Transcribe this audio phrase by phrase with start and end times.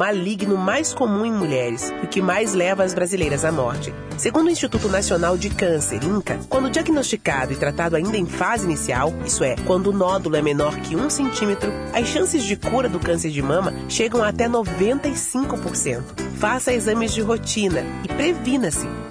[0.00, 3.92] maligno mais comum em mulheres e o que mais leva as brasileiras à morte.
[4.16, 9.12] Segundo o Instituto Nacional de Câncer, INCA, quando diagnosticado e tratado ainda em fase inicial,
[9.26, 12.98] isso é, quando o nódulo é menor que um centímetro, as chances de cura do
[12.98, 16.02] câncer de mama chegam até 95%.
[16.38, 19.09] Faça exames de rotina e previna-se.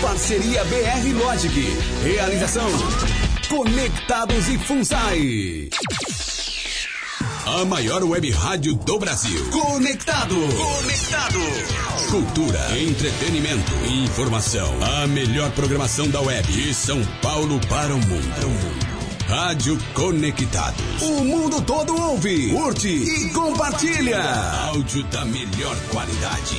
[0.00, 1.52] Parceria BR Logic.
[2.02, 2.70] Realização
[3.50, 5.68] Conectados e FUNSAI.
[7.46, 9.38] A maior web rádio do Brasil.
[9.50, 10.34] Conectado.
[10.34, 11.38] Conectado.
[12.10, 14.72] Cultura, entretenimento e informação.
[14.82, 18.84] A melhor programação da web de São Paulo para o mundo.
[19.28, 21.02] Rádio Conectados.
[21.02, 24.22] O mundo todo ouve, curte e compartilha.
[24.68, 26.58] Áudio da melhor qualidade.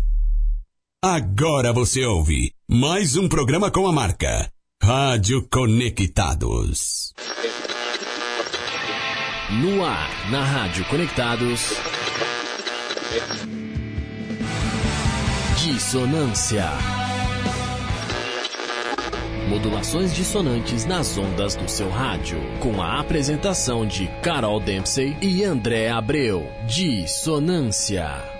[1.02, 4.50] Agora você ouve mais um programa com a marca
[4.82, 7.14] Rádio Conectados.
[9.50, 11.72] No ar, na Rádio Conectados.
[15.94, 16.70] Dissonância.
[19.48, 22.40] Modulações dissonantes nas ondas do seu rádio.
[22.58, 26.50] Com a apresentação de Carol Dempsey e André Abreu.
[26.66, 28.33] Dissonância.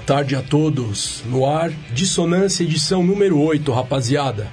[0.00, 1.22] Boa tarde a todos.
[1.26, 4.48] No ar, Dissonância edição número 8, rapaziada.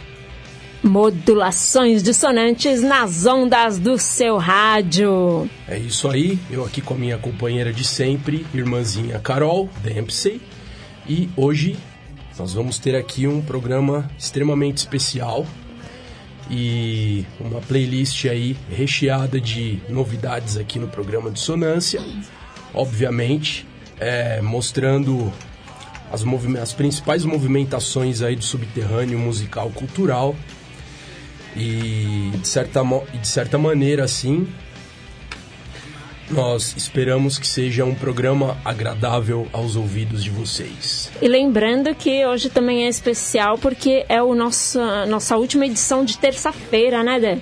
[0.83, 5.49] Modulações dissonantes nas ondas do seu rádio.
[5.65, 10.41] É isso aí, eu aqui com a minha companheira de sempre, irmãzinha Carol Dempsey.
[11.07, 11.77] E hoje
[12.37, 15.45] nós vamos ter aqui um programa extremamente especial
[16.51, 22.03] e uma playlist aí recheada de novidades aqui no programa Dissonância.
[22.73, 23.65] Obviamente,
[23.99, 25.31] é, mostrando
[26.11, 26.23] as,
[26.61, 30.35] as, principais movimentações aí do subterrâneo musical cultural
[31.55, 32.81] e de certa,
[33.19, 34.47] de certa maneira assim
[36.29, 41.09] nós esperamos que seja um programa agradável aos ouvidos de vocês.
[41.21, 46.17] E lembrando que hoje também é especial porque é o nosso, nossa última edição de
[46.17, 47.39] terça-feira, né, Dé?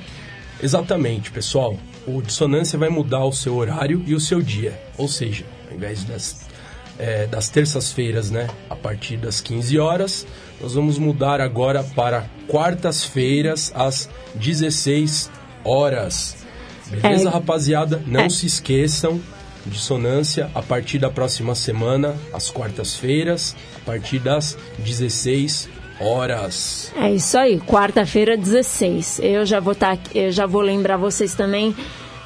[0.61, 1.77] Exatamente, pessoal.
[2.07, 4.79] O Dissonância vai mudar o seu horário e o seu dia.
[4.97, 6.44] Ou seja, ao invés das,
[6.99, 10.25] é, das terças-feiras, né, a partir das 15 horas,
[10.61, 15.29] nós vamos mudar agora para quartas-feiras às 16
[15.63, 16.37] horas.
[16.89, 17.31] Beleza, É.
[17.31, 18.01] rapaziada?
[18.05, 18.29] Não É.
[18.29, 19.19] se esqueçam,
[19.65, 25.67] dissonância a partir da próxima semana, às quartas-feiras, a partir das 16
[25.99, 26.91] horas.
[26.95, 29.19] É isso aí, quarta-feira 16.
[29.23, 31.75] Eu já vou estar, eu já vou lembrar vocês também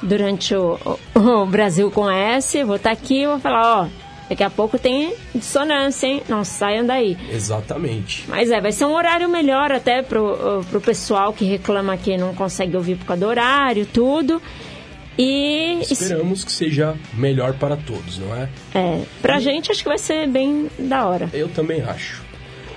[0.02, 0.78] durante o,
[1.14, 3.88] o- o Brasil com S, vou estar aqui e vou falar, ó,
[4.30, 6.22] daqui a pouco tem dissonância, hein?
[6.28, 7.18] Não saiam daí.
[7.30, 8.24] Exatamente.
[8.28, 12.34] Mas é, vai ser um horário melhor até pro, pro pessoal que reclama que não
[12.34, 14.40] consegue ouvir por causa do horário, tudo.
[15.18, 18.48] E Esperamos que seja melhor para todos, não é?
[18.74, 21.28] é, pra gente acho que vai ser bem da hora.
[21.34, 22.22] Eu também acho.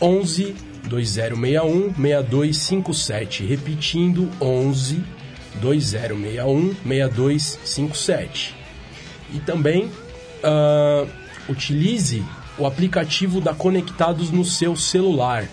[0.00, 0.54] 11
[0.84, 3.44] 2061 6257.
[3.44, 5.02] Repetindo: 11
[5.60, 8.54] 2061 6257.
[9.34, 11.08] E também uh,
[11.48, 12.22] utilize
[12.56, 15.48] o aplicativo da Conectados no seu celular.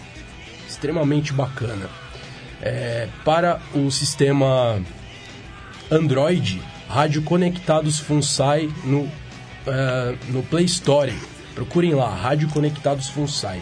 [0.68, 1.90] Extremamente bacana.
[2.62, 4.82] É, para o sistema
[5.90, 9.10] Android, Rádio Conectados Funsai no, uh,
[10.28, 11.14] no Play Store.
[11.56, 13.62] Procurem lá, Rádio Conectados Funsai.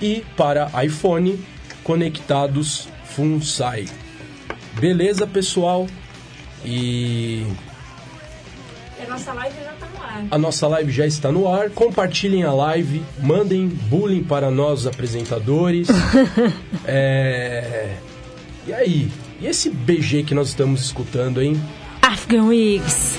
[0.00, 1.44] E para iPhone,
[1.82, 3.88] Conectados Funsai.
[4.78, 5.86] Beleza, pessoal?
[6.64, 7.46] E
[9.04, 10.26] a nossa live já está no ar.
[10.30, 11.70] A nossa live já está no ar.
[11.70, 15.88] Compartilhem a live, mandem bullying para nós apresentadores.
[16.86, 17.96] é...
[18.64, 19.10] E aí?
[19.40, 21.60] E esse BG que nós estamos escutando, hein?
[22.00, 23.18] Afghan Wigs.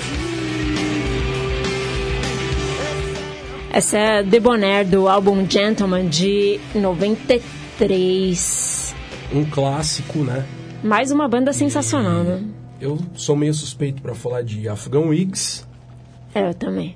[3.70, 8.94] Essa é Debonair do álbum Gentleman de 93.
[9.34, 10.46] Um clássico, né?
[10.82, 12.26] Mais uma banda sensacional, e...
[12.26, 12.42] né?
[12.80, 15.68] Eu sou meio suspeito para falar de Afghan Wigs.
[16.34, 16.94] É, eu também.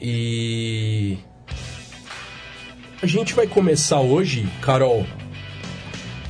[0.00, 1.18] E
[3.02, 5.04] a gente vai começar hoje, Carol.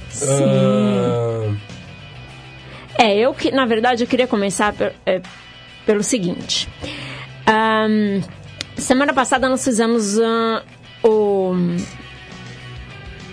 [0.08, 0.26] Sim.
[0.26, 0.91] Uh...
[3.02, 4.72] É, eu que, na verdade, eu queria começar
[5.04, 5.20] é,
[5.84, 6.69] pelo seguinte.
[7.50, 8.20] Um,
[8.81, 10.62] semana passada nós fizemos uh,
[11.02, 11.52] o.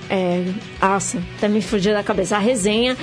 [0.10, 0.44] É,
[0.82, 2.36] nossa, até me fugiu da cabeça.
[2.36, 2.98] A resenha,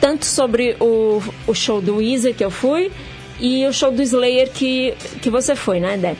[0.00, 2.90] tanto sobre o, o show do Weezer que eu fui,
[3.38, 6.16] e o show do Slayer que, que você foi, né, Dé?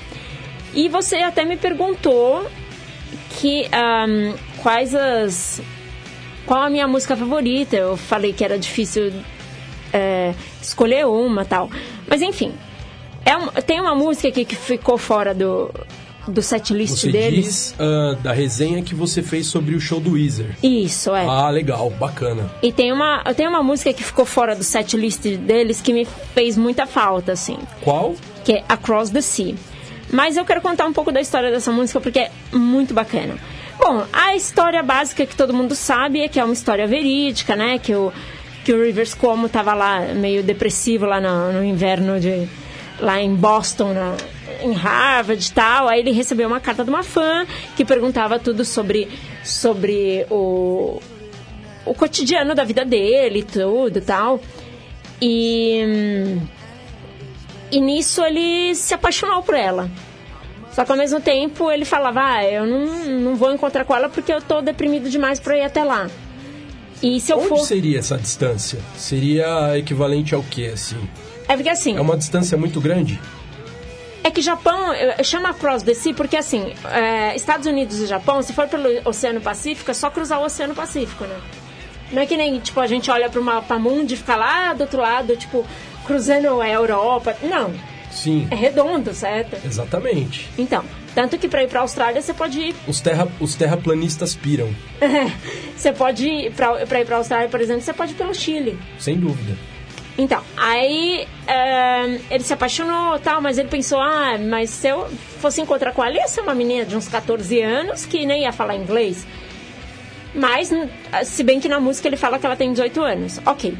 [0.75, 2.47] E você até me perguntou
[3.41, 5.63] que um, quais as
[6.45, 7.75] qual a minha música favorita.
[7.75, 9.15] Eu falei que era difícil
[9.93, 11.71] é, escolher uma tal.
[12.07, 12.53] Mas enfim,
[13.25, 15.71] é um, tem uma música aqui que ficou fora do,
[16.27, 17.45] do setlist você deles.
[17.45, 20.57] Diz, uh, da resenha que você fez sobre o show do Weezer.
[20.63, 21.27] Isso, é.
[21.27, 22.51] Ah, legal, bacana.
[22.63, 26.57] E tem uma, tem uma música que ficou fora do setlist deles que me fez
[26.57, 27.59] muita falta, assim.
[27.83, 28.15] Qual?
[28.45, 29.55] Que é Across the Sea.
[30.11, 33.37] Mas eu quero contar um pouco da história dessa música porque é muito bacana.
[33.79, 37.79] Bom, a história básica que todo mundo sabe é que é uma história verídica, né?
[37.79, 38.13] Que o,
[38.69, 42.47] que o Rivers Cuomo tava lá meio depressivo lá no, no inverno de
[43.01, 44.15] lá em Boston, na,
[44.61, 45.89] em Harvard e tal.
[45.89, 49.09] Aí ele recebeu uma carta de uma fã que perguntava tudo sobre,
[49.43, 51.01] sobre o,
[51.87, 54.39] o cotidiano da vida dele, tudo tal.
[55.19, 56.37] E,
[57.73, 59.91] e nisso ele se apaixonou por ela.
[60.73, 62.85] Só que ao mesmo tempo ele falava, ah, eu não,
[63.19, 66.11] não vou encontrar com ela porque eu tô deprimido demais pra ir até lá.
[67.03, 67.59] E se eu Onde for...
[67.59, 68.81] seria essa distância?
[68.97, 70.99] Seria equivalente ao que, assim?
[71.47, 71.97] É porque assim...
[71.97, 73.21] É uma distância muito grande?
[74.23, 74.93] É que Japão,
[75.23, 79.41] chama Cross the Sea porque assim, é, Estados Unidos e Japão, se for pelo Oceano
[79.41, 81.41] Pacífico, é só cruzar o Oceano Pacífico, né?
[82.13, 84.73] Não é que nem, tipo, a gente olha para o mapa mundo e fica lá
[84.73, 85.65] do outro lado, tipo,
[86.07, 87.37] cruzando a Europa.
[87.43, 87.73] Não.
[88.11, 88.49] Sim.
[88.51, 89.57] É redondo, certo?
[89.65, 90.49] Exatamente.
[90.59, 90.85] Então,
[91.15, 92.75] tanto que para ir para a Austrália você pode ir.
[92.87, 94.75] Os, terra, os terraplanistas piram.
[95.77, 98.79] você pode ir, para ir para a Austrália, por exemplo, você pode ir pelo Chile.
[98.99, 99.57] Sem dúvida.
[100.19, 105.09] Então, aí uh, ele se apaixonou tal, mas ele pensou, ah, mas se eu
[105.41, 108.75] fosse encontrar com ia ser uma menina de uns 14 anos que nem ia falar
[108.75, 109.25] inglês.
[110.35, 110.71] Mas,
[111.25, 113.41] se bem que na música ele fala que ela tem 18 anos.
[113.47, 113.77] Ok.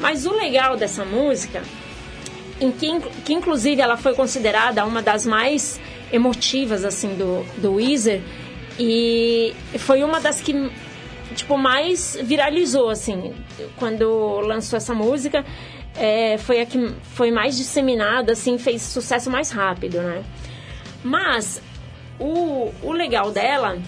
[0.00, 1.62] Mas o legal dessa música,
[2.60, 5.80] em que, que inclusive ela foi considerada uma das mais
[6.12, 8.20] emotivas, assim, do, do Weezer,
[8.78, 10.70] e foi uma das que
[11.34, 13.34] tipo mais viralizou assim
[13.78, 15.44] quando lançou essa música
[15.96, 20.22] é, foi a que foi mais disseminada, assim, fez sucesso mais rápido, né?
[21.02, 21.60] Mas
[22.18, 23.78] o, o legal dela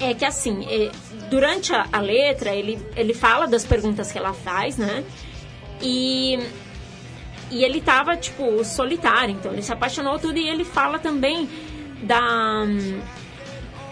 [0.00, 0.90] é que, assim, é,
[1.28, 5.04] durante a, a, letra, ele, ele fala das perguntas que ela faz, né?
[5.82, 6.38] E,
[7.50, 11.48] e ele tava, tipo, solitário, então ele se apaixonou tudo e ele fala também
[12.02, 12.64] da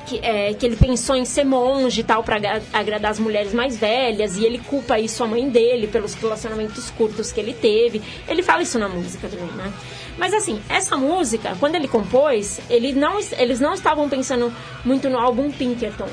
[0.06, 2.36] que, é, que ele pensou em ser monge e tal para
[2.72, 7.32] agradar as mulheres mais velhas e ele culpa isso a mãe dele pelos relacionamentos curtos
[7.32, 8.00] que ele teve.
[8.28, 9.72] Ele fala isso na música também, né?
[10.16, 14.52] Mas assim, essa música, quando ele compôs, ele não, eles não estavam pensando
[14.84, 16.08] muito no álbum Pinkerton.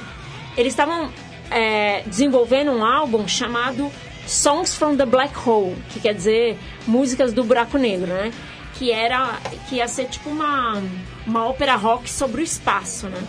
[0.57, 1.09] Eles estavam
[1.50, 3.89] é, desenvolvendo um álbum chamado
[4.25, 8.31] Songs from the Black Hole, que quer dizer músicas do buraco negro, né?
[8.75, 9.37] Que era
[9.69, 10.81] que ia ser tipo uma
[11.25, 13.21] uma ópera rock sobre o espaço, né?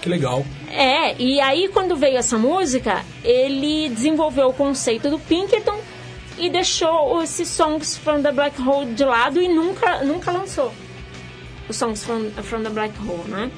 [0.00, 0.44] Que legal.
[0.70, 5.78] É, e aí quando veio essa música, ele desenvolveu o conceito do Pinkerton
[6.38, 10.72] e deixou esses Songs from the Black Hole de lado e nunca, nunca lançou
[11.68, 13.50] os Songs from, from the Black Hole, né?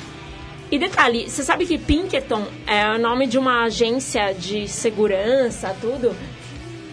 [0.71, 6.15] E detalhe, você sabe que Pinkerton é o nome de uma agência de segurança, tudo,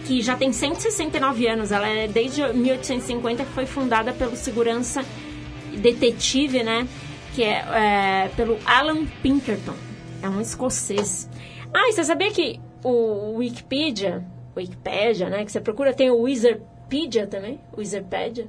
[0.08, 1.70] que já tem 169 anos.
[1.70, 5.04] Ela é desde 1850 que foi fundada pelo segurança
[5.76, 6.88] detetive, né?
[7.34, 9.74] Que é, é pelo Alan Pinkerton.
[10.22, 11.28] É um escocês.
[11.74, 14.24] Ah, e você sabia que o Wikipedia,
[14.56, 15.44] Wikipedia, né?
[15.44, 17.60] Que você procura, tem o Wizardpedia também?
[17.76, 18.46] Wizardpedia.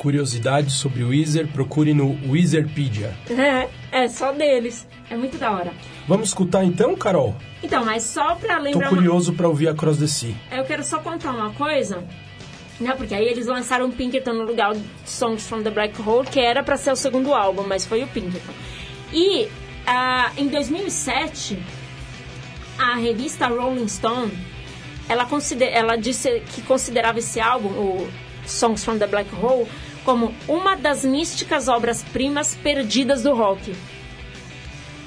[0.00, 3.14] Curiosidades sobre o Wizard, procure no Wizardpedia.
[3.28, 4.88] É, é só deles.
[5.10, 5.74] É muito da hora.
[6.08, 7.36] Vamos escutar então, Carol?
[7.62, 8.88] Então, mas só pra Tô lembrar...
[8.88, 10.34] uma- curioso pra ouvir Across the Sea.
[10.50, 12.02] Eu quero só contar uma coisa,
[12.80, 12.94] né?
[12.96, 16.40] Porque aí eles lançaram o Pinkerton no lugar de Songs from the Black Hole, que
[16.40, 18.54] era pra ser o segundo álbum, mas foi o Pinkerton.
[19.12, 19.48] E
[19.86, 21.58] ah, em 2007,
[22.78, 24.32] a revista Rolling Stone,
[25.10, 28.08] ela, consider, ela disse que considerava esse álbum, o
[28.46, 29.68] Songs from the Black Hole,
[30.04, 33.74] como uma das místicas obras-primas perdidas do rock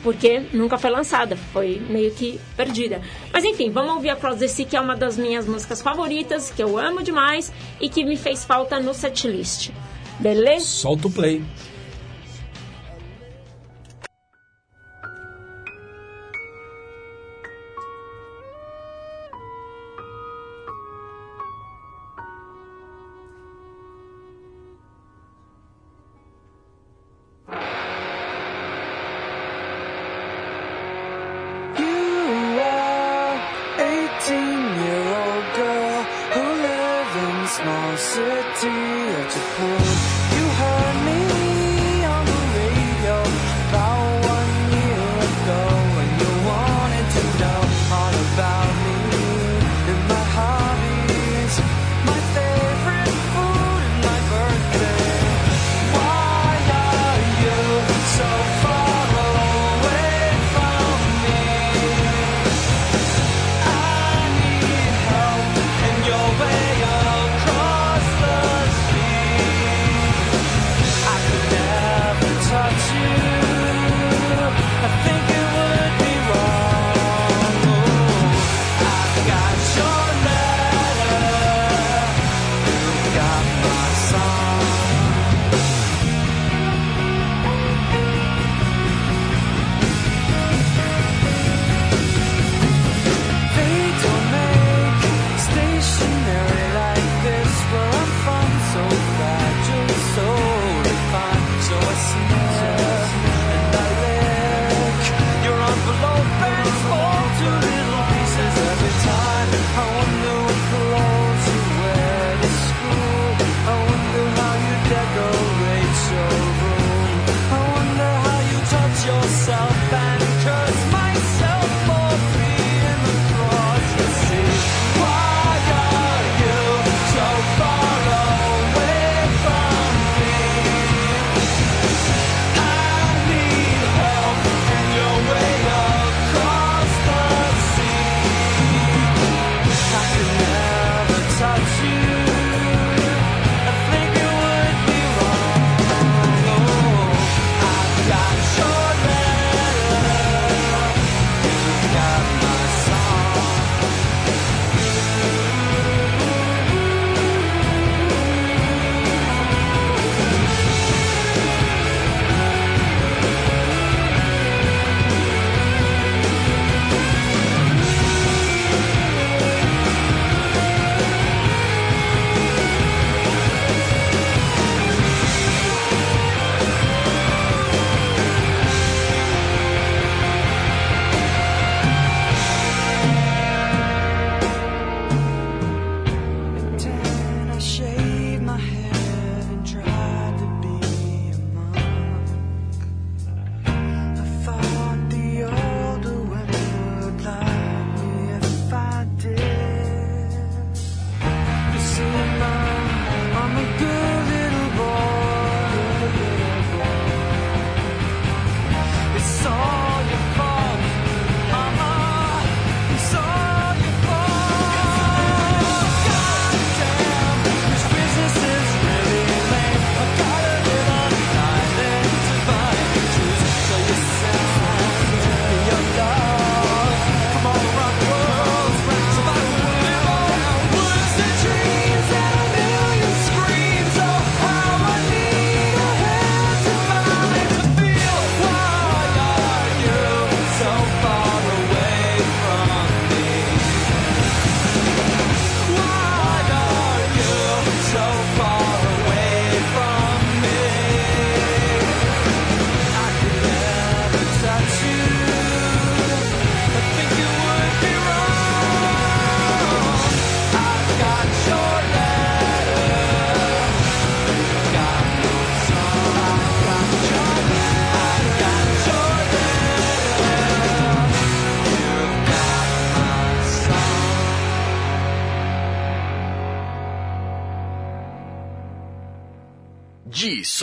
[0.03, 3.01] porque nunca foi lançada, foi meio que perdida.
[3.31, 6.61] Mas enfim, vamos ouvir Across the Sea, que é uma das minhas músicas favoritas, que
[6.61, 9.71] eu amo demais e que me fez falta no setlist.
[10.19, 10.65] Beleza?
[10.65, 11.41] Solta o play.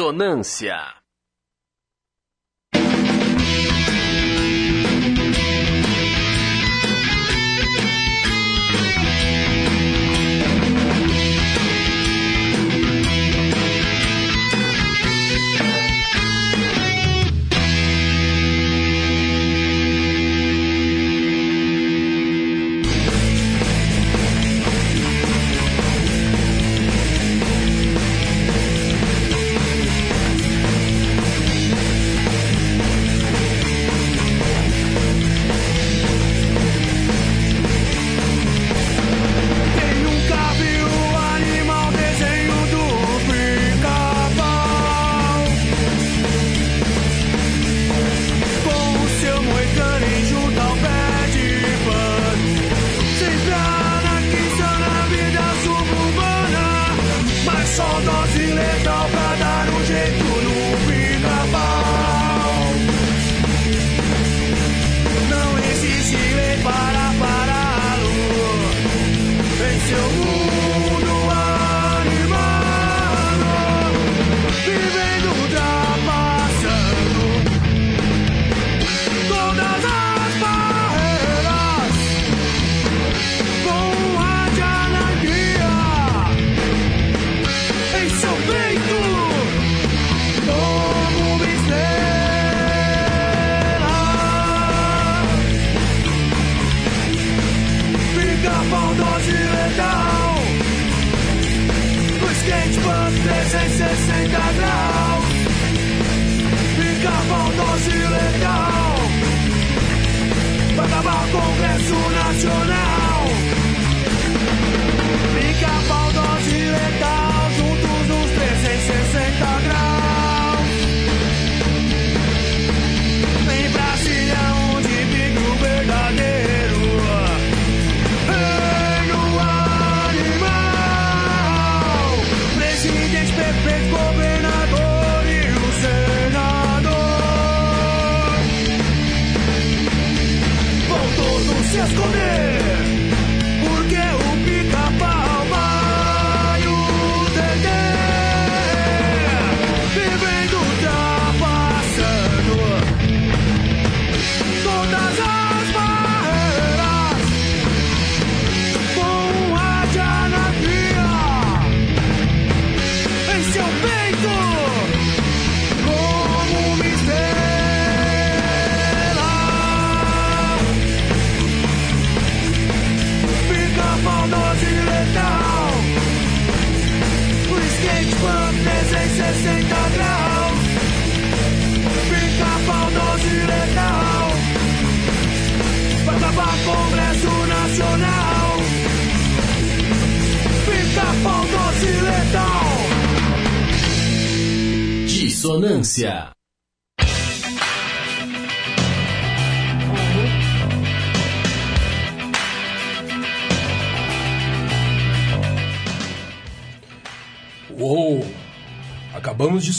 [0.00, 0.99] Dissonância.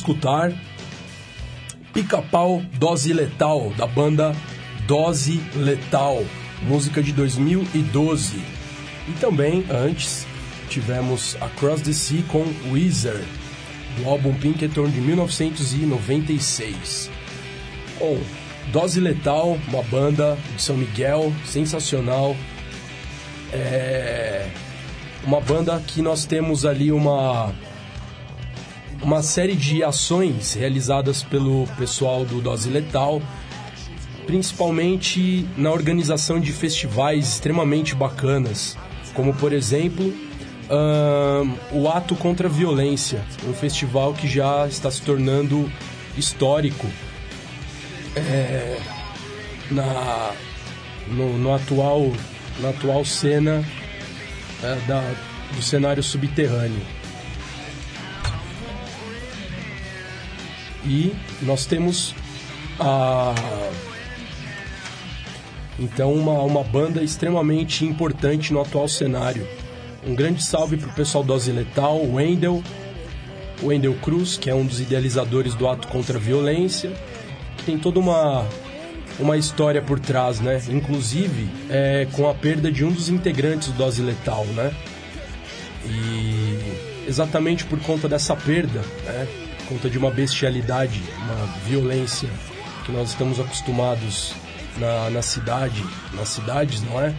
[0.02, 0.52] Escutar
[1.94, 4.36] Pica-Pau Dose Letal, da banda
[4.88, 6.26] Dose Letal,
[6.64, 8.42] música de 2012.
[9.08, 10.26] E também, antes,
[10.70, 13.24] tivemos Across the Sea com Weezer,
[13.98, 17.12] do álbum Pinkerton de 1996.
[18.00, 18.20] Bom,
[18.72, 22.36] Dose Letal, uma banda de São Miguel, sensacional.
[23.54, 24.50] É
[25.24, 27.54] uma banda que nós temos ali uma
[29.02, 33.22] uma série de ações realizadas pelo pessoal do Dose Letal,
[34.26, 38.78] principalmente na organização de festivais extremamente bacanas,
[39.14, 40.14] como por exemplo
[40.70, 45.70] ahn, o Ato contra a Violência, um festival que já está se tornando
[46.18, 46.88] histórico
[48.16, 48.78] é,
[49.72, 50.32] na
[51.08, 52.12] no, no atual
[52.60, 53.66] na atual cena
[54.64, 55.02] é, da,
[55.56, 57.01] do cenário subterrâneo.
[60.86, 62.16] E nós temos
[62.80, 63.34] a
[65.80, 69.48] então uma, uma banda extremamente importante no atual cenário.
[70.06, 72.64] Um grande salve pro pessoal do Letal, o Wendel,
[73.62, 76.92] o Wendel Cruz, que é um dos idealizadores do Ato contra a Violência,
[77.58, 78.46] que tem toda uma
[79.20, 80.62] uma história por trás, né?
[80.70, 84.72] Inclusive é, com a perda de um dos integrantes do Dose Letal, né?
[85.86, 89.28] E exatamente por conta dessa perda, né?
[89.72, 92.30] Conta de uma bestialidade, uma violência
[92.86, 94.34] que nós estamos acostumados
[94.78, 95.82] na, na cidade,
[96.14, 97.16] nas cidades, não é?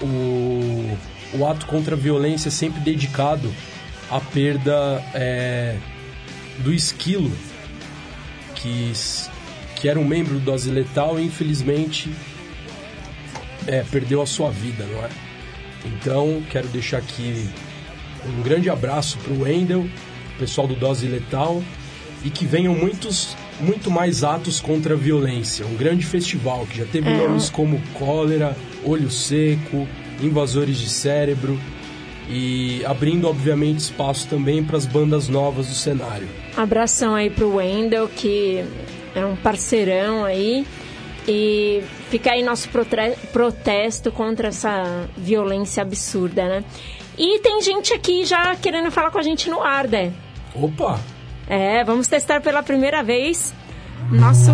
[0.00, 0.96] O,
[1.34, 3.52] o ato contra a violência é sempre dedicado
[4.10, 5.76] à perda é,
[6.60, 7.30] do esquilo,
[8.54, 8.92] que,
[9.76, 12.10] que era um membro do Dose Letal e infelizmente
[13.66, 15.10] é, perdeu a sua vida, não é?
[15.84, 17.50] Então, quero deixar aqui
[18.24, 19.88] um grande abraço para o Wendel,
[20.38, 21.62] pessoal do Dose Letal,
[22.24, 25.66] e que venham muitos, muito mais atos contra a violência.
[25.66, 27.16] Um grande festival que já teve É.
[27.16, 29.86] nomes como Cólera, Olho Seco,
[30.20, 31.58] Invasores de Cérebro,
[32.30, 36.28] e abrindo, obviamente, espaço também para as bandas novas do cenário.
[36.56, 38.64] Abração aí pro Wendel, que
[39.14, 40.66] é um parceirão aí.
[41.30, 42.68] E fica aí nosso
[43.32, 46.64] protesto contra essa violência absurda, né?
[47.18, 50.10] E tem gente aqui já querendo falar com a gente no ar, Dé.
[50.60, 50.98] Opa!
[51.46, 53.54] É, vamos testar pela primeira vez
[54.10, 54.50] nosso,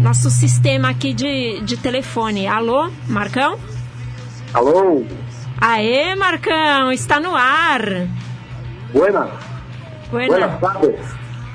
[0.00, 2.46] nosso sistema aqui de, de telefone.
[2.46, 3.58] Alô, Marcão?
[4.54, 5.04] Alô,
[5.60, 7.82] Aê, Marcão, está no ar.
[8.92, 9.28] buenas,
[10.10, 11.00] Buena, buenas tardes.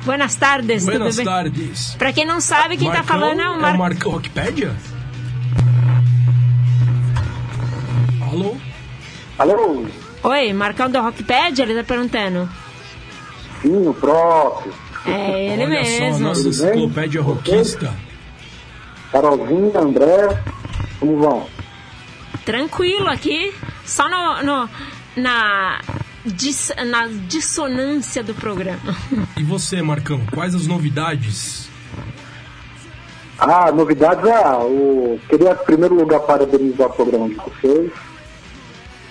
[0.06, 1.26] buenas tardes, Buenas tudo bem?
[1.26, 1.96] tardes.
[1.98, 3.78] Pra quem não sabe, quem tá Marcão falando é o É o Marcão.
[3.80, 4.76] Marcão Rockpedia?
[8.30, 8.56] Alô?
[9.40, 9.86] Alô,
[10.24, 12.48] Oi, Marcão do Rockpad, ele tá perguntando.
[13.64, 14.72] Sim, o próprio.
[15.06, 16.20] É ele Olha só, mesmo.
[16.20, 16.70] nossa Tudo bem?
[16.70, 17.94] enciclopédia rockista.
[19.12, 20.42] Carolzinha, André,
[21.00, 21.48] como vão?
[22.46, 23.54] Tranquilo aqui,
[23.86, 24.70] só no, no-
[25.18, 25.80] na,
[26.26, 28.96] dis- na dissonância do programa.
[29.38, 31.70] E você, Marcão, quais as novidades?
[33.40, 35.20] Ah, novidades, ah, o...
[35.30, 37.92] queria em primeiro lugar parabenizar o programa de vocês,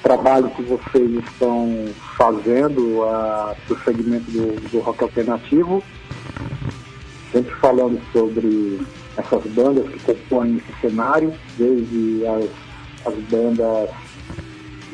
[0.02, 1.86] trabalho que vocês estão
[2.16, 5.82] fazendo ah, para o segmento do, do rock alternativo,
[7.30, 8.80] sempre falando sobre
[9.16, 12.50] essas bandas que compõem esse cenário, desde as,
[13.06, 13.90] as bandas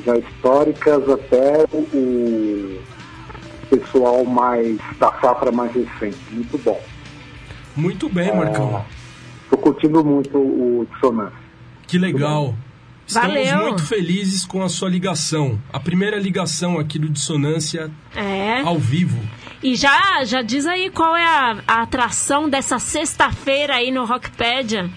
[0.04, 2.80] já históricas até o,
[3.68, 6.18] pessoal mais da safra mais recente.
[6.30, 6.80] Muito bom.
[7.76, 8.84] Muito bem, Marcão.
[9.44, 11.38] Estou curtindo muito o Dissonância.
[11.86, 12.54] Que legal.
[13.08, 13.62] Estamos Valeu.
[13.68, 15.58] muito felizes com a sua ligação.
[15.72, 18.60] A primeira ligação aqui do Dissonância É.
[18.60, 19.18] ao vivo.
[19.62, 24.90] E já, já diz aí qual é a, a atração dessa sexta-feira aí no Rockpedia.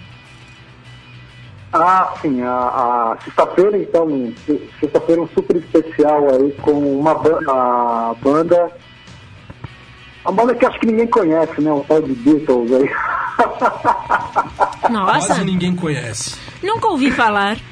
[1.74, 4.06] Ah, sim, a, a sexta-feira, então,
[4.46, 8.72] se- sexta-feira um super especial aí com uma banda, a banda,
[10.26, 11.72] uma banda que acho que ninguém conhece, né?
[11.72, 12.90] O tal de Beatles aí.
[14.92, 16.36] Nossa, Quase ninguém conhece.
[16.64, 17.58] Nunca ouvi falar.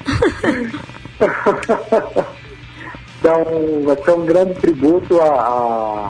[3.19, 3.43] Então,
[3.83, 6.09] vai ser um grande tributo à, à,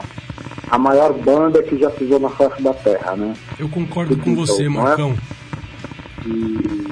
[0.70, 3.34] à maior banda que já pisou na face da Terra, né?
[3.58, 4.84] Eu concordo com você, Não é?
[4.84, 5.16] Marcão.
[6.24, 6.86] E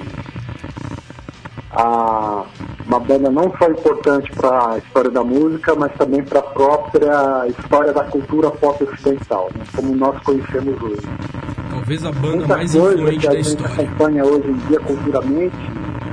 [1.71, 2.45] a,
[2.89, 7.47] uma banda não só importante para a história da música, mas também para a própria
[7.49, 9.63] história da cultura pop ocidental, né?
[9.77, 11.03] como nós conhecemos hoje.
[11.71, 13.75] Talvez a banda Muita mais coisa influente que a da gente história.
[13.75, 15.57] acompanha hoje em dia culturalmente,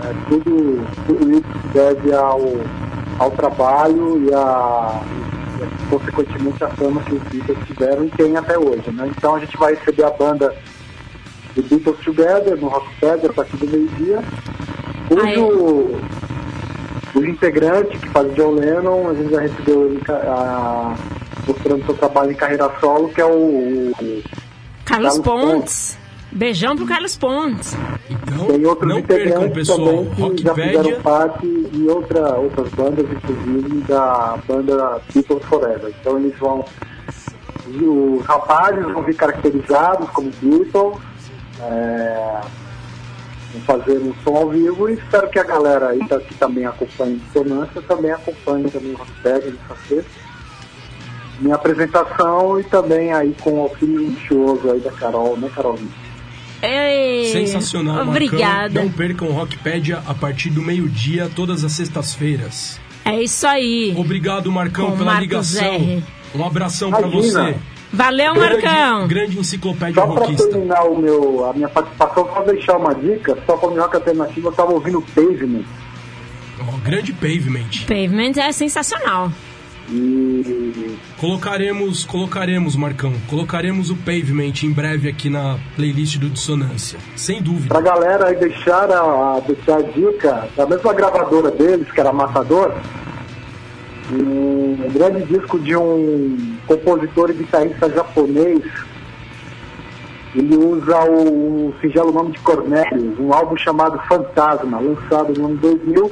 [0.04, 2.42] é, tudo, tudo isso se deve ao,
[3.20, 5.02] ao trabalho e, a,
[5.62, 8.92] e, consequentemente, a fama que os Beatles tiveram e têm até hoje.
[8.92, 9.10] Né?
[9.18, 10.54] Então a gente vai receber a banda
[11.56, 14.22] The Beatles Together no Rocksteady a partir do meio-dia,
[15.08, 16.02] cujo,
[17.16, 20.96] cujo integrante, que faz John Lennon, a gente já recebeu ele, a-
[21.48, 23.94] mostrando seu trabalho em carreira solo, que é o, o
[24.86, 25.98] Carlos Carlos Pontes.
[26.32, 27.78] Beijão pro Carlos Pontes.
[28.10, 29.78] Então, Tem outros não percam, integrantes pessoal.
[29.88, 35.94] também que já fizeram parte de outra, outras bandas, inclusive da banda Beatles Forever.
[36.02, 36.66] Então eles vão.
[37.68, 40.98] Os rapazes vão vir caracterizados como Beatles,
[41.62, 42.42] é,
[43.62, 47.18] fazer um som ao vivo e espero que a galera aí tá- que também acompanha
[47.18, 50.26] Dissonância também acompanhe também o Rocksteady nessa sexta.
[51.40, 55.90] Minha apresentação e também aí com o auxílio luxuoso aí da Carol, né Carolzinha?
[56.62, 58.46] Ei, Sensacional, Obrigada.
[58.70, 58.84] Marcão.
[58.86, 62.80] Não percam o Rockpedia a partir do meio-dia, todas as sextas-feiras.
[63.04, 63.94] É isso aí.
[63.96, 65.22] Obrigado, Marcão, Com pela Marcos
[65.54, 65.74] ligação.
[65.76, 66.04] R.
[66.34, 67.44] Um abração pra Imagina.
[67.54, 67.56] você.
[67.96, 69.08] Valeu, Grande, Marcão.
[69.08, 70.48] grande enciclopédia Só para rockista.
[70.50, 74.48] terminar o meu, a minha participação, só deixar uma dica, só para o rock alternativo,
[74.48, 75.64] eu estava ouvindo Pavement
[76.60, 77.86] Ó, grande pavement.
[77.88, 79.30] Pavement é sensacional.
[79.90, 83.14] e Colocaremos, colocaremos, Marcão.
[83.28, 86.98] Colocaremos o pavement em breve aqui na playlist do Dissonância.
[87.16, 87.68] Sem dúvida.
[87.68, 89.00] pra galera aí deixar a,
[89.38, 92.74] a- deixar a dica da mesma gravadora deles, que era Matador,
[94.12, 98.64] um grande disco de um compositor e guitarrista japonês.
[100.36, 105.58] Ele usa o, o singelo nome de Cornelius, um álbum chamado Fantasma, lançado no ano
[105.58, 106.12] 2000.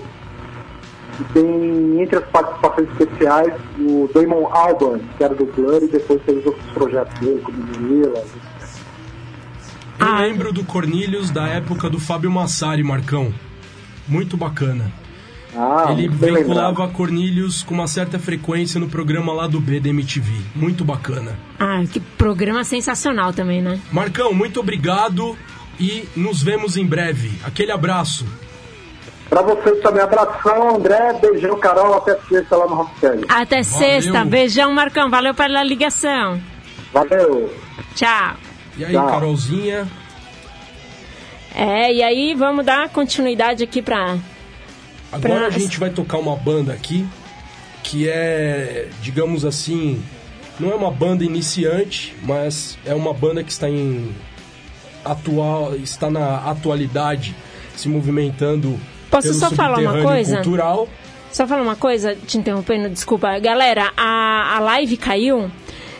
[1.20, 6.22] E tem, entre as participações especiais, o Damon Albarn, que era do Blur, e depois
[6.26, 8.32] teve os outros projetos dele, como Gorillaz,
[10.00, 10.22] Ah.
[10.22, 13.32] lembro do Cornelius da época do Fábio Massari, Marcão.
[14.08, 14.92] Muito bacana.
[15.56, 16.92] Ah, Ele vinculava lembrado.
[16.94, 20.32] Cornelius com uma certa frequência no programa lá do B da MTV.
[20.56, 21.38] Muito bacana.
[21.60, 23.80] Ah, que programa sensacional também, né?
[23.92, 25.38] Marcão, muito obrigado
[25.80, 27.32] e nos vemos em breve.
[27.44, 28.26] Aquele abraço.
[29.30, 33.26] Pra vocês também, abração, André, beijão, Carol, até sexta lá no Rockefeller.
[33.30, 34.24] Até sexta.
[34.26, 35.10] Beijão, Marcão.
[35.10, 36.39] Valeu pela ligação.
[36.92, 37.52] Valeu!
[37.96, 38.36] Tchau.
[38.78, 39.08] E aí, Tchau.
[39.08, 39.88] Carolzinha?
[41.56, 44.18] É, e aí vamos dar continuidade aqui pra.
[45.13, 47.06] Agora Pra- a gente vai tocar uma banda aqui
[47.84, 50.02] que é, digamos assim,
[50.60, 54.13] não é uma banda iniciante, mas é uma banda que está em
[55.04, 57.36] atual, está na atualidade,
[57.76, 58.80] se movimentando
[59.12, 60.36] Posso só falar uma coisa?
[60.38, 60.88] cultural.
[61.32, 63.38] Só falar uma coisa, te interrompendo, desculpa.
[63.39, 65.49] Galera, a, a live caiu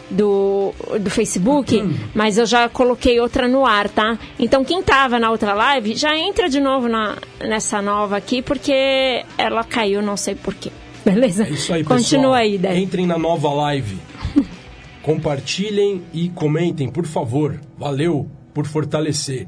[0.10, 1.94] do, do Facebook, Hum.
[2.13, 4.18] mas eu já coloquei outra no ar, tá?
[4.38, 9.24] Então quem tava na outra live, já entra de novo na, nessa nova aqui, porque
[9.38, 10.72] ela caiu, não sei porquê.
[11.04, 11.46] Beleza?
[11.46, 12.34] É isso aí, Continua pessoal.
[12.36, 12.84] aí, daí.
[12.84, 13.98] Entrem na nova live.
[15.02, 17.60] Compartilhem e comentem, por favor.
[17.78, 19.48] Valeu por fortalecer.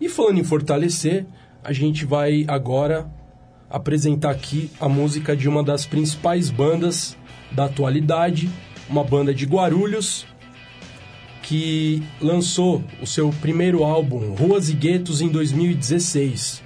[0.00, 1.24] E falando em fortalecer,
[1.64, 3.08] a gente vai agora
[3.70, 7.16] apresentar aqui a música de uma das principais bandas
[7.52, 8.50] da atualidade,
[8.92, 10.26] uma banda de Guarulhos,
[11.42, 16.62] que lançou o seu primeiro álbum, Ruas e Guetos, em 2016.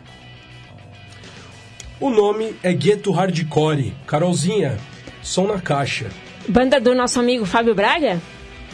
[2.01, 3.95] O nome é Gueto Hardcore.
[4.07, 4.77] Carolzinha,
[5.23, 6.11] som na caixa.
[6.49, 8.21] Banda do nosso amigo Fábio Braga?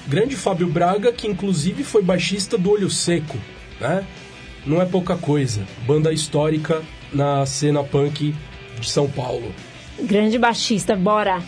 [0.09, 3.39] Grande Fábio Braga, que inclusive foi baixista do Olho Seco,
[3.81, 4.05] né?
[4.67, 5.63] Não é pouca coisa.
[5.87, 8.35] Banda histórica na cena punk
[8.81, 9.55] de São Paulo.
[10.01, 11.43] Grande baixista, bora!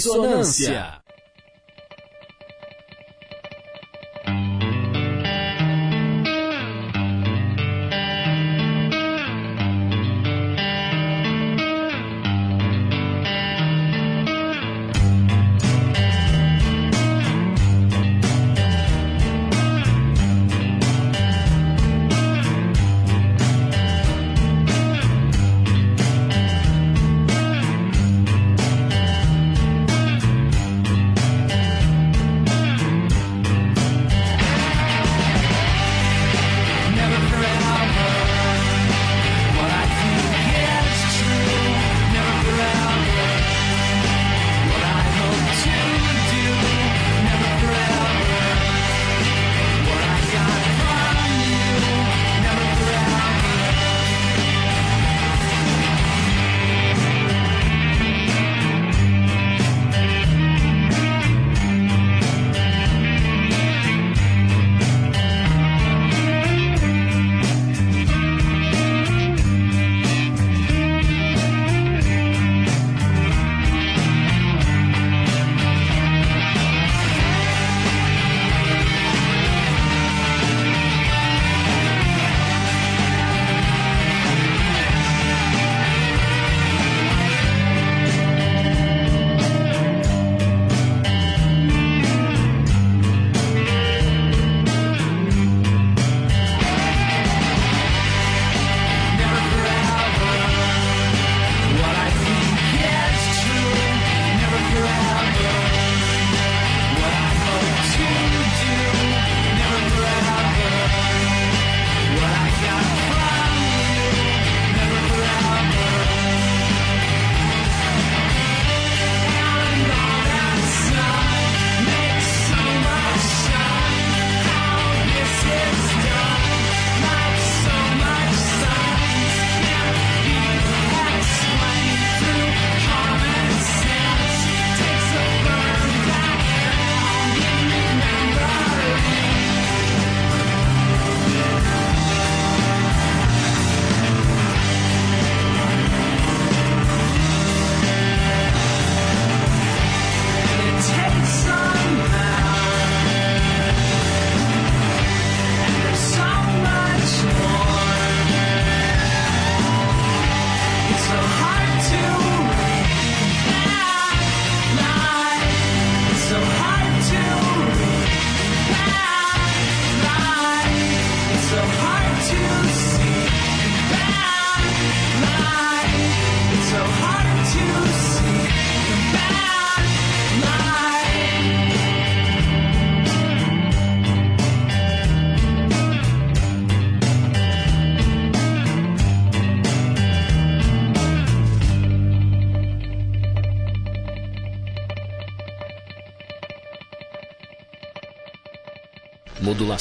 [0.00, 0.99] Dissonância.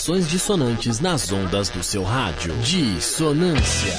[0.10, 2.52] Modulações dissonantes nas ondas do seu rádio.
[2.64, 3.94] Dissonância.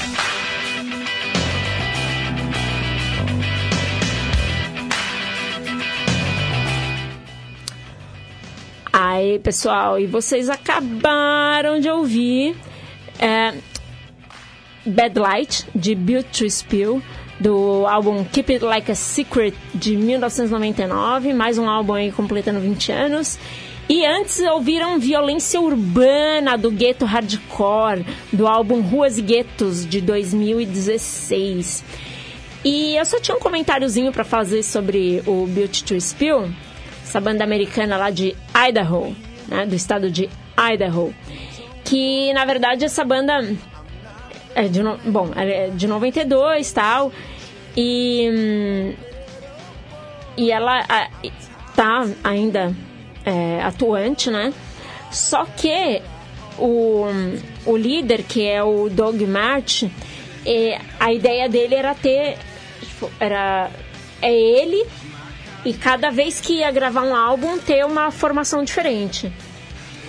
[8.92, 12.56] Aí, pessoal, e vocês acabaram de ouvir
[13.20, 13.54] é,
[14.84, 17.00] Bad Light, de Built to Spill,
[17.38, 22.90] do álbum Keep It Like a Secret, de 1999, mais um álbum aí completando 20
[22.90, 23.38] anos.
[23.90, 31.82] E antes ouviram Violência Urbana, do Gueto Hardcore, do álbum Ruas e Guetos, de 2016.
[32.64, 36.52] E eu só tinha um comentáriozinho para fazer sobre o Built to Spill,
[37.02, 39.12] essa banda americana lá de Idaho,
[39.48, 40.30] né, do estado de
[40.72, 41.12] Idaho.
[41.84, 43.44] Que, na verdade, essa banda
[44.54, 47.10] é de, bom, é de 92 tal,
[47.76, 48.94] e, hum,
[50.36, 51.08] e ela a,
[51.74, 52.72] tá ainda
[53.24, 54.52] é, atuante, né?
[55.10, 56.00] Só que
[56.58, 57.04] o,
[57.66, 59.84] o líder, que é o Doug March,
[60.46, 62.36] é, a ideia dele era ter.
[62.80, 63.70] Tipo, era,
[64.22, 64.84] é ele
[65.64, 69.30] e cada vez que ia gravar um álbum ter uma formação diferente.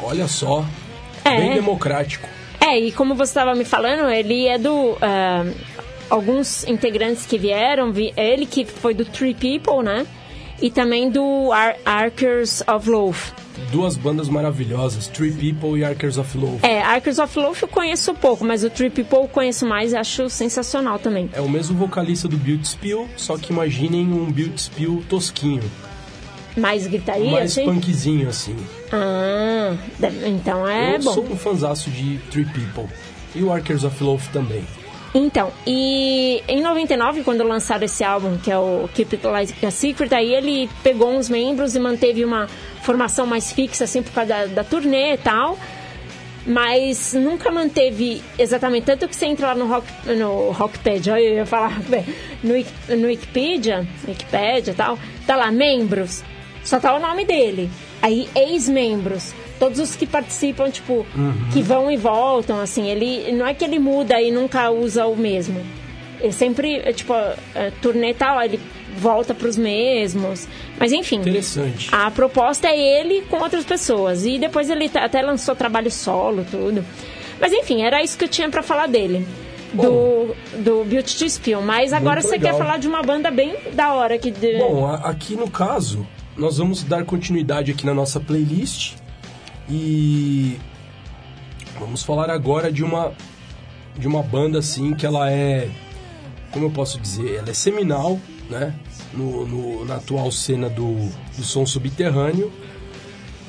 [0.02, 0.66] Olha só,
[1.26, 1.36] É.
[1.38, 2.28] bem democrático.
[2.60, 4.98] É, e como você estava me falando, ele é do.
[5.02, 5.44] ah,
[6.10, 10.06] alguns integrantes que vieram, vi- ele que foi do Three People, né?
[10.62, 13.18] E também do Ar Arkers of Love.
[13.72, 16.60] Duas bandas maravilhosas, Three People e Arkers of Love.
[16.64, 19.98] É, Arkers of Love eu conheço pouco, mas o Three People eu conheço mais e
[19.98, 21.30] acho sensacional também.
[21.34, 25.64] É o mesmo vocalista do Build Spill, só que imaginem um Build Spill tosquinho,
[26.58, 27.66] Mais gritaria, mais assim?
[27.66, 28.56] punkzinho assim.
[28.92, 29.76] Ah,
[30.28, 31.14] então é Eu bom.
[31.14, 32.86] sou um fanzaço de Three People.
[33.34, 34.64] E o Arkers of Love também.
[35.14, 39.72] Então, e em 99, quando lançaram esse álbum, que é o Keep It Like a
[39.72, 42.48] Secret, aí ele pegou uns membros e manteve uma
[42.82, 45.58] formação mais fixa, assim, por causa da, da turnê e tal.
[46.46, 48.86] Mas nunca manteve exatamente.
[48.86, 51.78] Tanto que você entra lá no, rock, no Rockpedia, eu ia falar,
[52.42, 54.98] no, no Wikipedia, Wikipedia e tal,
[55.28, 56.24] tá lá, membros.
[56.64, 57.70] Só tá o nome dele.
[58.02, 59.34] Aí, ex-membros.
[59.62, 61.06] Todos os que participam, tipo,
[61.54, 62.90] que vão e voltam, assim.
[62.90, 65.62] Ele não é que ele muda e nunca usa o mesmo.
[66.20, 67.14] Ele sempre, é, tipo,
[67.80, 68.60] turnê tal, ele
[68.98, 70.48] volta pros mesmos.
[70.80, 71.18] Mas enfim.
[71.18, 71.90] Interessante.
[71.92, 74.26] A proposta é ele com outras pessoas.
[74.26, 76.84] E depois ele até lançou trabalho solo, tudo.
[77.40, 79.28] Mas enfim, era isso que eu tinha pra falar dele.
[79.74, 81.62] Do, do Beauty to Spill.
[81.62, 82.52] Mas agora você legal.
[82.54, 84.32] quer falar de uma banda bem da hora que.
[84.32, 84.58] De...
[84.58, 86.06] Bom, a- aqui no caso,
[86.36, 88.96] nós vamos dar continuidade aqui na nossa playlist
[89.72, 90.60] e
[91.80, 93.14] vamos falar agora de uma
[93.98, 95.70] de uma banda assim que ela é,
[96.52, 98.20] como eu posso dizer, ela é seminal,
[98.50, 98.74] né?
[99.14, 100.96] No, no- na atual cena do,
[101.38, 102.52] do som subterrâneo,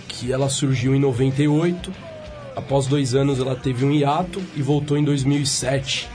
[0.08, 1.92] que ela surgiu em 98.
[2.56, 6.08] Após dois anos ela teve um hiato e voltou em 2007.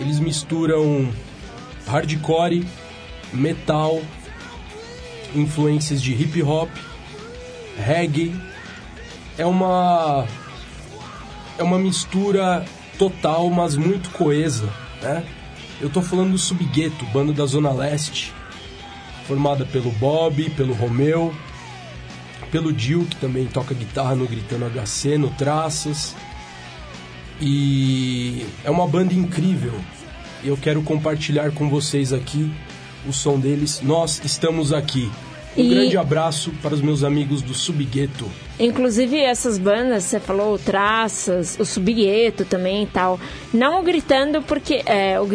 [0.00, 1.08] Eles misturam
[1.86, 2.66] hardcore,
[3.34, 4.00] metal,
[5.34, 6.70] influências de hip hop,
[7.78, 8.34] reggae.
[9.38, 10.26] É uma
[11.58, 12.64] é uma mistura
[12.98, 14.68] total, mas muito coesa,
[15.02, 15.24] né?
[15.80, 18.32] Eu tô falando do Subgueto, banda da Zona Leste,
[19.26, 21.34] formada pelo Bob, pelo Romeu,
[22.50, 26.14] pelo Dil, que também toca guitarra no Gritando HC, no Traças.
[27.40, 29.74] E é uma banda incrível.
[30.44, 32.52] Eu quero compartilhar com vocês aqui
[33.06, 33.80] o som deles.
[33.82, 35.10] Nós estamos aqui.
[35.56, 38.30] Um E- grande abraço para os meus amigos do Subgueto.
[38.62, 43.18] Inclusive essas bandas, você falou o Traças, o Subgueto também e tal.
[43.52, 44.82] Não o Gritando, porque.
[44.86, 45.26] É, o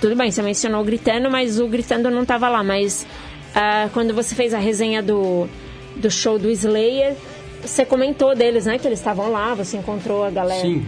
[0.00, 2.62] Tudo bem, você mencionou o Gritando, mas o Gritando não tava lá.
[2.62, 3.06] Mas
[3.54, 5.48] ah, quando você fez a resenha do,
[5.96, 7.16] do show do Slayer,
[7.62, 8.78] você comentou deles, né?
[8.78, 10.60] Que eles estavam lá, você encontrou a galera.
[10.60, 10.84] Sim,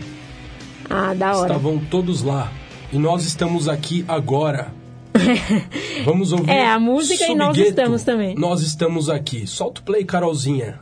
[0.90, 1.46] Ah, da hora.
[1.54, 2.52] estavam todos lá.
[2.92, 4.72] E nós estamos aqui agora.
[6.04, 6.50] Vamos ouvir.
[6.50, 7.68] É, a música e nós Subgueto.
[7.70, 8.34] estamos também.
[8.36, 9.46] Nós estamos aqui.
[9.46, 10.80] Solta o play, Carolzinha.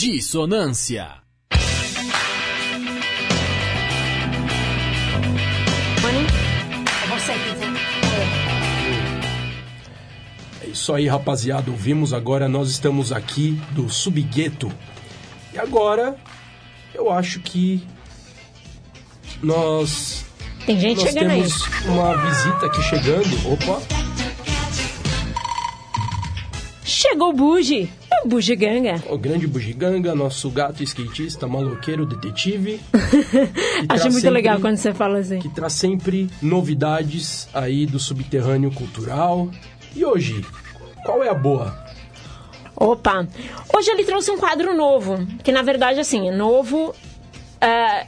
[0.00, 1.20] Dissonância.
[10.62, 11.70] É isso aí, rapaziada.
[11.70, 14.70] Ouvimos agora, nós estamos aqui do Subgueto.
[15.52, 16.16] E agora,
[16.94, 17.86] eu acho que
[19.42, 20.24] nós,
[20.66, 21.38] Tem gente nós chegando aí.
[21.42, 23.52] temos uma visita aqui chegando.
[23.52, 23.80] Opa,
[26.84, 27.90] Chegou o Bugi.
[28.22, 29.02] É o Bugiganga.
[29.08, 32.80] o grande bugiganga, nosso gato skatista, maloqueiro, detetive.
[33.88, 35.38] Acho muito sempre- legal quando você fala assim.
[35.38, 39.48] que traz sempre novidades aí do subterrâneo cultural.
[39.96, 40.44] E hoje,
[41.04, 41.74] qual é a boa?
[42.76, 43.26] Opa!
[43.74, 46.94] Hoje ele trouxe um quadro novo, que na verdade, assim, é novo.
[47.60, 48.04] ah,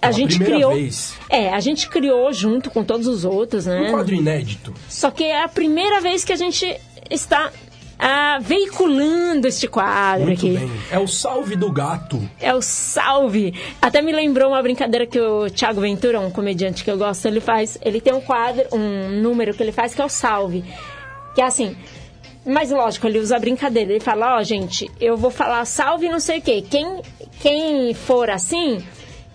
[0.00, 0.74] a Pela gente primeira criou.
[0.74, 1.14] vez.
[1.30, 3.82] É, a gente criou junto com todos os outros, né?
[3.88, 4.74] Um quadro inédito.
[4.88, 6.66] Só que é a primeira vez que a gente
[7.08, 7.52] está
[8.04, 10.58] ah, veiculando este quadro Muito aqui.
[10.58, 10.70] bem.
[10.90, 12.20] É o salve do gato.
[12.40, 13.54] É o salve.
[13.80, 17.40] Até me lembrou uma brincadeira que o Thiago Ventura, um comediante que eu gosto, ele
[17.40, 17.78] faz.
[17.80, 20.64] Ele tem um quadro, um número que ele faz que é o salve.
[21.32, 21.76] Que é assim.
[22.44, 23.92] Mas lógico, ele usa a brincadeira.
[23.92, 26.64] Ele fala, ó, gente, eu vou falar salve não sei o quê.
[26.68, 27.02] Quem,
[27.40, 28.82] quem for assim,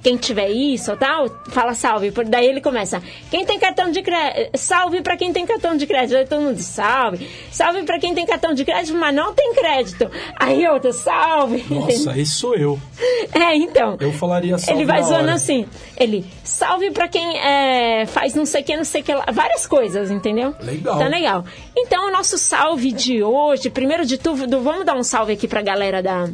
[0.02, 2.12] quem tiver isso ou tal, fala salve.
[2.28, 6.18] Daí ele começa, quem tem cartão de crédito, salve pra quem tem cartão de crédito.
[6.18, 7.28] Aí todo mundo, salve.
[7.52, 10.10] Salve pra quem tem cartão de crédito, mas não tem crédito.
[10.40, 11.66] Aí outro, salve.
[11.70, 12.80] Nossa, esse sou eu.
[13.34, 13.98] É, então.
[14.00, 15.66] Eu falaria salve Ele vai zoando assim.
[15.98, 19.26] Ele, salve pra quem é, faz não sei o que, não sei o que lá.
[19.32, 20.56] Várias coisas, entendeu?
[20.62, 20.98] Legal.
[20.98, 21.46] Tá legal.
[21.76, 25.62] Então, o nosso salve de hoje, primeiro de tudo, vamos dar um salve aqui pra
[25.62, 26.30] galera da,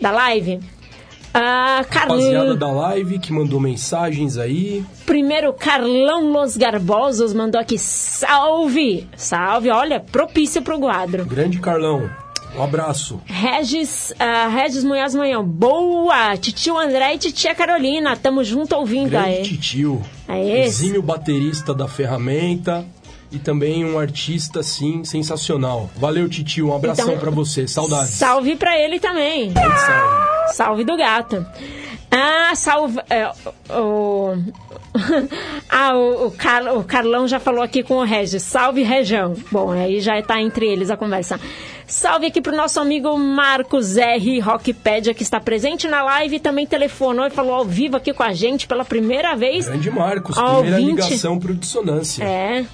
[0.00, 0.60] da live.
[1.38, 2.56] Ah, Rapaziada Carlão.
[2.56, 4.82] da live que mandou mensagens aí.
[5.04, 9.06] Primeiro, Carlão Los Garbosos mandou aqui, salve!
[9.16, 11.26] Salve, olha, propício pro quadro.
[11.26, 12.08] Grande Carlão,
[12.56, 13.20] um abraço.
[13.26, 14.82] Regis, ah, Regis
[15.14, 16.36] Manhã, boa!
[16.38, 19.42] Titio André e titia Carolina, tamo junto ouvindo Grande aí.
[19.42, 20.00] titio.
[20.26, 20.64] Aê.
[20.64, 22.84] Exímio baterista da ferramenta.
[23.36, 25.90] E também um artista, sim, sensacional.
[25.96, 26.68] Valeu, titio.
[26.68, 27.68] Um abração Então, pra você.
[27.68, 28.10] Saudades.
[28.14, 29.52] Salve pra ele também.
[29.52, 30.54] Salve.
[30.54, 31.44] Salve do gato.
[32.10, 32.98] Ah, salve.
[33.10, 33.30] é,
[33.70, 34.36] o,
[35.68, 38.42] ah, o, o, Car- o Carlão já falou aqui com o Regis.
[38.42, 39.34] Salve, região.
[39.52, 41.38] Bom, aí já tá entre eles a conversa.
[41.86, 44.40] Salve aqui pro nosso amigo Marcos R.
[44.40, 48.22] Rockpedia, que está presente na live e também telefonou e falou ao vivo aqui com
[48.22, 49.66] a gente pela primeira vez.
[49.68, 51.02] Grande Marcos, Ó, primeira ouvinte.
[51.02, 52.24] ligação pro Dissonância.
[52.24, 52.64] É.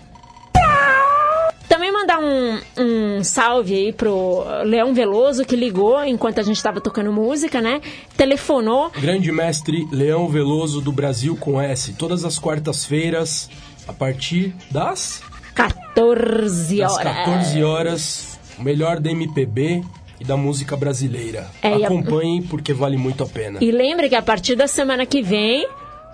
[1.69, 6.81] Também mandar um, um salve aí pro Leão Veloso, que ligou enquanto a gente estava
[6.81, 7.81] tocando música, né?
[8.17, 8.91] Telefonou.
[8.91, 11.95] Grande mestre Leão Veloso do Brasil com S.
[11.95, 13.49] Todas as quartas-feiras,
[13.89, 15.23] a partir das,
[15.55, 17.15] 14 das horas.
[17.17, 19.83] 14 horas, o melhor da MPB
[20.21, 21.49] e da música brasileira.
[21.63, 23.59] É, e a- Acompanhem porque vale muito a pena.
[23.63, 25.67] E lembre que a partir da semana que vem,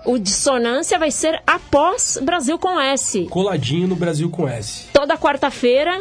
[0.05, 3.25] o Dissonância vai ser após Brasil com S.
[3.29, 4.85] Coladinho no Brasil com S.
[4.93, 5.99] Toda quarta-feira,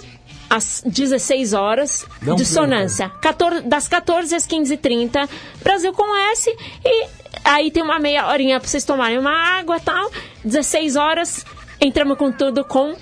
[0.49, 3.11] às 16 horas, Não Dissonância.
[3.21, 5.29] 14 das 14 às 15h30,
[5.63, 6.51] Brasil com S.
[6.85, 7.07] E
[7.45, 10.11] aí tem uma meia horinha pra vocês tomarem uma água e tal.
[10.45, 11.45] 16 horas,
[11.81, 12.95] entramos com tudo com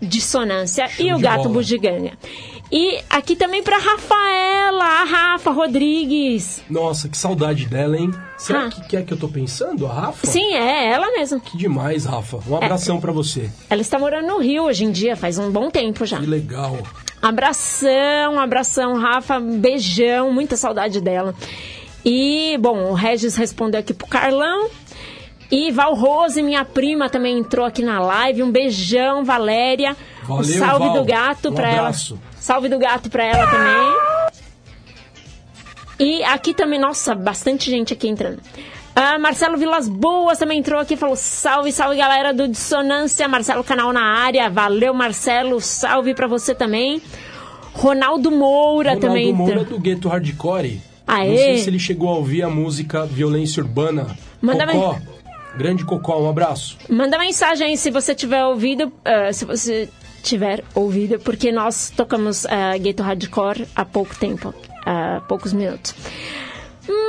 [0.00, 1.54] Dissonância e o Gato bola.
[1.54, 2.12] Bugiganga.
[2.72, 6.62] E aqui também pra Rafaela, a Rafa Rodrigues.
[6.68, 8.10] Nossa, que saudade dela, hein?
[8.36, 8.68] Será Ah.
[8.68, 9.86] que, que é que eu tô pensando?
[9.86, 10.26] A Rafa?
[10.26, 11.38] Sim, é ela mesma.
[11.38, 12.38] Que demais, Rafa.
[12.48, 13.48] Um abração pra você.
[13.70, 16.18] Ela está morando no Rio hoje em dia, faz um bom tempo já.
[16.18, 16.78] Que legal.
[17.22, 21.34] Abração, abração, Rafa, beijão, muita saudade dela.
[22.04, 24.68] E, bom, o Regis respondeu aqui pro Carlão.
[25.50, 28.42] E Val Rose, minha prima, também entrou aqui na live.
[28.42, 29.96] Um beijão, Valéria.
[30.24, 30.94] Valeu, um salve Val.
[30.98, 32.14] do gato Um pra abraço.
[32.14, 32.33] ela.
[32.44, 33.96] Salve do gato pra ela também.
[35.98, 38.38] E aqui também, nossa, bastante gente aqui entrando.
[38.94, 43.26] Ah, Marcelo Vilas Boas também entrou aqui e falou: salve, salve galera do Dissonância.
[43.26, 44.50] Marcelo Canal na área.
[44.50, 45.58] Valeu, Marcelo.
[45.58, 47.00] Salve pra você também.
[47.72, 49.78] Ronaldo Moura Ronaldo também Moura entrou.
[49.78, 50.82] do Gueto Hardcore.
[51.06, 51.30] Aê.
[51.30, 54.14] Não sei se ele chegou a ouvir a música Violência Urbana.
[54.42, 54.98] Manda Cocó.
[55.56, 56.76] Grande Cocó, um abraço.
[56.90, 59.88] Manda mensagem aí se você tiver ouvido, ah, se você
[60.24, 62.48] tiver ouvido, porque nós tocamos uh,
[62.80, 64.52] Gueto Hardcore há pouco tempo,
[64.84, 65.94] há poucos minutos.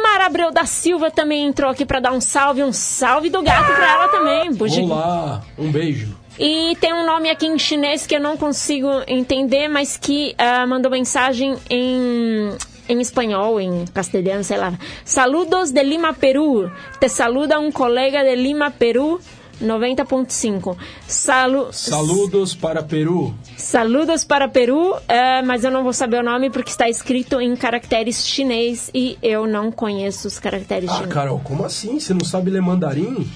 [0.03, 3.73] Mara Abreu da Silva também entrou aqui pra dar um salve, um salve do gato
[3.73, 4.53] pra ela também.
[4.53, 6.15] Bugi- Olá, um beijo.
[6.39, 10.65] E tem um nome aqui em chinês que eu não consigo entender, mas que ah,
[10.67, 12.49] mandou mensagem em,
[12.89, 14.73] em espanhol, em castelhano, sei lá.
[15.03, 16.69] Saludos de Lima, Peru.
[16.99, 19.19] Te saluda um colega de Lima, Peru.
[19.61, 20.75] 90.5.
[21.07, 23.33] Salu Saludos para Peru.
[23.57, 27.55] Saludos para Peru, é, mas eu não vou saber o nome porque está escrito em
[27.55, 31.13] caracteres chinês e eu não conheço os caracteres Ah, chineses.
[31.13, 31.99] Carol, como assim?
[31.99, 33.29] Você não sabe ler mandarim?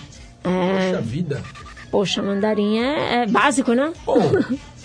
[0.43, 0.91] É.
[0.91, 1.41] Poxa vida.
[1.91, 3.91] Poxa, mandarim é, é básico, né?
[4.05, 4.19] Bom,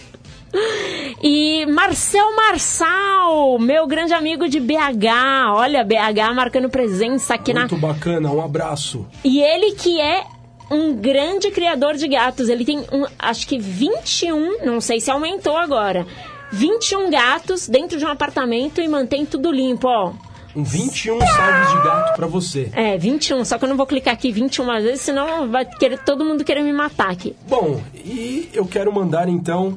[1.22, 5.51] E Marcel Marçal, meu grande amigo de BH.
[5.53, 7.61] Olha, BH marcando presença aqui na.
[7.61, 8.30] muito bacana.
[8.30, 9.05] Um abraço.
[9.24, 10.24] E ele que é
[10.71, 12.49] um grande criador de gatos.
[12.49, 16.07] Ele tem, um, acho que 21, não sei se aumentou agora.
[16.53, 20.12] 21 gatos dentro de um apartamento e mantém tudo limpo, ó.
[20.55, 22.71] Um 21 salves de gato pra você.
[22.73, 26.25] É, 21, só que eu não vou clicar aqui 21 vezes, senão vai querer todo
[26.25, 27.35] mundo querer me matar aqui.
[27.49, 29.77] Bom, e eu quero mandar então,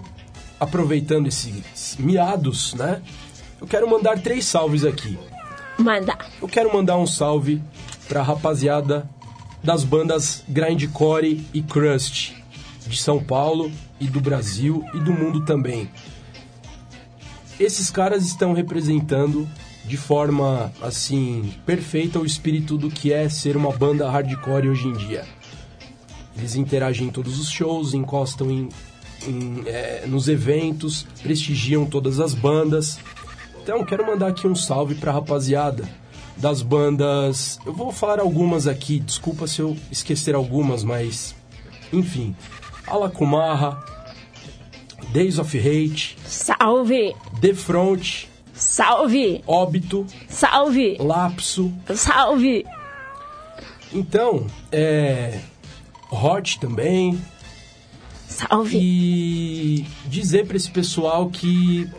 [0.60, 3.02] aproveitando esses miados, né?
[3.60, 5.18] Eu quero mandar três salves aqui.
[5.80, 6.16] Manda.
[6.40, 7.60] Eu quero mandar um salve
[8.08, 9.10] pra rapaziada
[9.64, 12.34] das bandas Grindcore e Crust
[12.88, 15.90] de São Paulo e do Brasil e do mundo também.
[17.60, 19.48] Esses caras estão representando
[19.86, 24.94] de forma assim perfeita o espírito do que é ser uma banda hardcore hoje em
[24.94, 25.26] dia.
[26.38, 28.70] Eles interagem em todos os shows, encostam em,
[29.26, 33.00] em, é, nos eventos, prestigiam todas as bandas.
[33.64, 35.90] Então, quero mandar aqui um salve pra rapaziada
[36.38, 37.60] das bandas.
[37.66, 41.36] Eu vou falar algumas aqui, desculpa se eu esquecer algumas, mas.
[41.92, 42.36] Enfim.
[42.86, 43.84] Alakumarra,
[45.12, 47.16] Days of Hate, Salve!
[47.42, 49.44] The Front, Salve!
[49.46, 50.98] Óbito, Salve!
[51.00, 51.74] Lapso.
[51.94, 52.66] Salve!
[53.94, 55.42] Então, é.
[56.12, 57.22] Hot também.
[58.28, 58.78] Salve!
[58.80, 61.90] E dizer pra esse pessoal que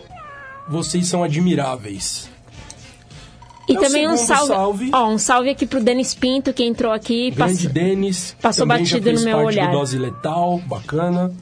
[0.68, 2.27] vocês são admiráveis.
[3.68, 4.90] E É também um salve, salve.
[4.94, 7.30] Ó, um salve aqui pro Denis Pinto, que entrou aqui.
[7.30, 8.36] Grande passou- Denis.
[8.40, 9.66] passou batido no meu olhar.
[9.70, 11.32] do Dose Letal, bacana.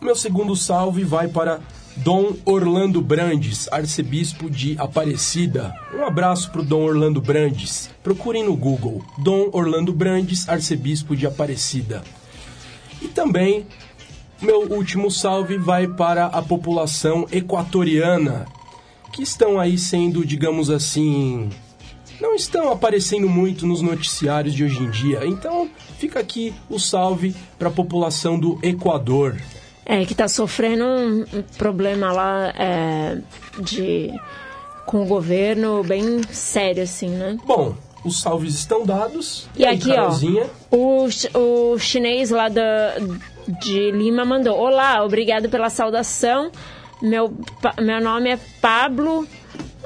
[0.00, 1.60] Meu segundo salve vai para
[1.96, 5.72] Dom Orlando Brandes, arcebispo de Aparecida.
[5.96, 7.88] Um abraço pro Dom Orlando Brandes.
[8.02, 9.02] Procurem no Google.
[9.18, 12.02] Dom Orlando Brandes, arcebispo de Aparecida.
[13.00, 13.64] E também
[14.42, 18.46] meu último salve vai para a população equatoriana,
[19.14, 21.48] que estão aí sendo, digamos assim,
[22.20, 25.20] não estão aparecendo muito nos noticiários de hoje em dia.
[25.24, 29.40] Então, fica aqui o salve para a população do Equador.
[29.86, 31.24] É, que tá sofrendo um
[31.56, 33.18] problema lá é,
[33.62, 34.10] de
[34.84, 37.36] com o governo bem sério, assim, né?
[37.46, 39.48] Bom, os salves estão dados.
[39.56, 40.50] E aí, aqui, Carolzinha?
[40.72, 42.96] ó, o, o chinês lá da,
[43.60, 46.50] de Lima mandou: Olá, obrigado pela saudação.
[47.02, 47.32] Meu,
[47.80, 49.26] meu nome é Pablo.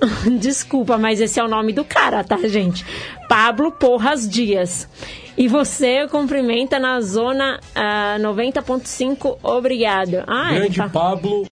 [0.39, 2.85] Desculpa, mas esse é o nome do cara, tá, gente?
[3.29, 4.89] Pablo Porras Dias.
[5.37, 10.25] E você cumprimenta na zona ah, 90.5, obrigado.
[10.27, 11.45] Ah, Grande fa- Pablo